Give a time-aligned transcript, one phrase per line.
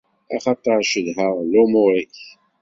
[0.35, 2.17] Axaṭer cedhaɣ lumur-ik.